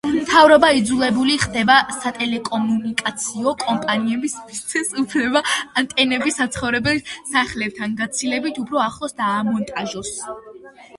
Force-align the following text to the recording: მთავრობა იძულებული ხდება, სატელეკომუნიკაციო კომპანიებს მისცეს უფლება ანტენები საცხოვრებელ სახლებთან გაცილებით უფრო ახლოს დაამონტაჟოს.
მთავრობა 0.13 0.69
იძულებული 0.77 1.33
ხდება, 1.41 1.75
სატელეკომუნიკაციო 1.97 3.53
კომპანიებს 3.65 4.37
მისცეს 4.47 4.91
უფლება 5.03 5.45
ანტენები 5.83 6.37
საცხოვრებელ 6.41 7.05
სახლებთან 7.15 7.97
გაცილებით 8.05 8.63
უფრო 8.67 8.85
ახლოს 8.91 9.19
დაამონტაჟოს. 9.25 10.15